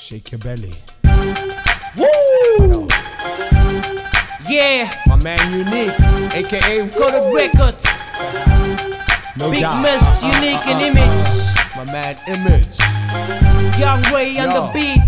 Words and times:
Shake 0.00 0.32
your 0.32 0.38
belly. 0.38 0.74
Woo! 1.96 2.88
Yeah, 4.48 4.90
My 5.06 5.16
man 5.16 5.38
Yunique, 5.52 6.34
aka 6.34 6.88
to 6.88 7.32
records. 7.34 7.84
No 9.36 9.50
Big 9.50 9.60
doubt. 9.60 9.82
Miss, 9.82 10.02
uh-huh, 10.24 10.40
unique 10.40 10.66
in 10.66 10.76
uh-huh. 10.76 10.88
Emage. 10.88 11.76
My 11.76 11.84
man 11.92 12.16
Emage. 12.26 12.78
Young 13.78 14.02
Way 14.12 14.38
on 14.38 14.50
Yo. 14.50 14.66
the 14.66 14.72
beat. 14.72 15.00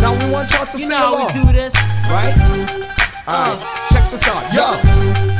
Now 0.00 0.12
we 0.18 0.32
want 0.32 0.50
y'all 0.52 0.64
to 0.66 0.72
You 0.72 0.78
sing 0.78 0.88
know 0.88 0.96
how 0.96 1.14
along, 1.14 1.26
we 1.26 1.32
do 1.44 1.52
this. 1.52 1.74
right? 2.08 2.34
Alright, 3.28 3.60
uh. 3.60 3.88
check 3.92 4.10
this 4.10 4.26
out. 4.26 4.42
Yo, 4.54 4.80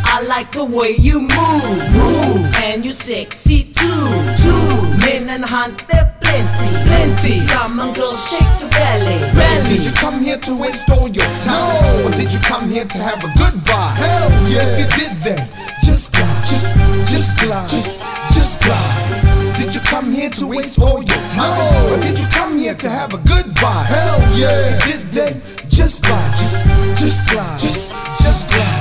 I 0.04 0.22
like 0.28 0.52
the 0.52 0.64
way 0.64 0.90
you 0.98 1.20
move. 1.22 1.92
Move. 1.92 2.54
And 2.56 2.84
you 2.84 2.92
sexy 2.92 3.64
too. 3.72 4.34
Too. 4.36 4.98
Men 5.00 5.30
and 5.30 5.44
hunt 5.44 5.86
plenty. 6.30 6.70
Plenty. 6.86 7.46
Come 7.46 7.80
on, 7.80 7.92
girl, 7.92 8.14
shake 8.16 8.60
your 8.60 8.70
belly. 8.70 9.18
Belly. 9.34 9.68
Did 9.68 9.84
you 9.84 9.92
come 9.92 10.22
here 10.22 10.38
to 10.38 10.54
waste 10.54 10.90
all 10.90 11.08
your 11.08 11.26
time? 11.42 12.02
No. 12.02 12.06
Or 12.06 12.10
did 12.10 12.32
you 12.32 12.40
come 12.40 12.68
here 12.70 12.84
to 12.84 12.98
have 12.98 13.22
a 13.24 13.30
good 13.38 13.54
vibe? 13.66 13.96
Hell 13.96 14.30
yeah. 14.48 14.62
If 14.62 14.78
you 14.78 14.86
did 15.00 15.16
then, 15.24 15.48
just 15.82 16.12
glide. 16.12 16.46
Just, 16.46 16.76
just 17.10 17.40
glide. 17.40 17.68
Just, 17.68 18.02
just 18.32 18.60
glide. 18.62 19.56
Did 19.58 19.74
you 19.74 19.80
come 19.80 20.12
here 20.12 20.30
to 20.30 20.46
waste 20.46 20.80
all 20.80 21.02
your 21.02 21.22
time? 21.34 21.58
No. 21.58 21.94
Or 21.94 22.00
did 22.00 22.18
you 22.18 22.26
come 22.28 22.58
here 22.58 22.74
to 22.74 22.88
have 22.88 23.12
a 23.12 23.18
good 23.18 23.46
vibe? 23.60 23.86
Hell 23.86 24.20
yeah. 24.38 24.76
If 24.76 24.86
you 24.86 24.92
did 24.92 25.10
then, 25.10 25.42
just 25.68 26.04
glide. 26.04 26.36
Just, 26.38 26.66
just 27.02 27.30
glide. 27.30 27.58
Just, 27.58 27.90
just 28.22 28.48
glide. 28.48 28.79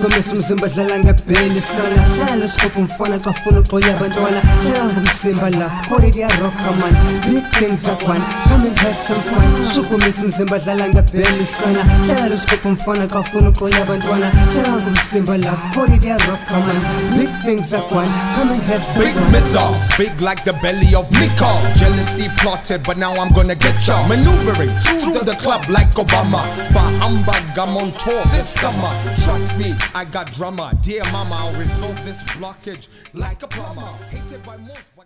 Umzimba 0.00 0.68
dlala 0.68 0.98
ngebheli 0.98 1.60
sana 1.60 2.02
hlala 2.02 2.48
sikhupha 2.48 2.78
umfana 2.80 3.18
kafuna 3.18 3.60
uxoya 3.60 3.96
abantwana 3.96 4.40
hlala 4.40 4.84
ngumzimba 4.84 5.50
la 5.50 5.68
khori 5.88 6.12
kuyarocka 6.12 6.70
man 6.78 6.94
big 7.26 7.44
things 7.58 7.84
akwan 7.88 8.22
come 8.48 8.66
and 8.66 8.78
have 8.78 8.94
some 8.94 9.20
fun 9.22 9.66
shukumisa 9.74 10.22
umzimba 10.22 10.58
dlala 10.58 10.88
ngebheli 10.88 11.46
sana 11.46 11.82
hlala 11.82 12.38
sikhupha 12.38 12.68
umfana 12.68 13.06
kafuna 13.06 13.48
uxoya 13.48 13.82
abantwana 13.82 14.30
hlala 14.30 14.76
ngumzimba 14.80 15.38
la 15.38 15.52
khori 15.74 15.98
kuyarocka 15.98 16.60
man 16.60 16.80
big 17.18 17.30
things 17.44 17.72
akwan 17.74 18.08
come 18.36 18.52
and 18.52 18.62
have 18.62 18.84
some 18.84 19.02
Big 19.04 19.14
fun 19.14 19.32
missile, 19.32 19.74
big 19.98 20.20
like 20.20 20.44
the 20.44 20.52
belly 20.62 20.94
of 20.94 21.10
Miko. 21.12 21.50
Jealousy 21.74 22.28
plotted, 22.38 22.82
but 22.84 22.96
now 22.98 23.12
I'm 23.14 23.32
gonna 23.32 23.54
get 23.54 23.86
ya. 23.86 24.06
Maneuvering 24.08 24.70
through 25.00 25.24
the 25.24 25.36
club 25.42 25.64
like 25.68 25.88
Obama. 25.96 26.42
Bahambag, 26.74 27.56
I'm 27.58 27.76
on 27.76 27.92
tour 27.98 28.22
this 28.32 28.48
summer. 28.48 28.92
Trust 29.24 29.58
me, 29.58 29.74
I 29.94 30.04
got 30.04 30.32
drama. 30.32 30.72
Dear 30.82 31.04
mama, 31.12 31.34
I'll 31.34 31.58
resolve 31.58 32.04
this 32.04 32.22
blockage 32.22 32.88
like 33.14 33.42
a 33.42 33.48
plumber. 33.48 33.82
Hated 34.10 34.42
by 34.42 34.56
most, 34.56 34.96